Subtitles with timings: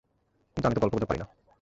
[0.57, 1.27] কিন্তু, আমি তো গল্পগুজব পারি না!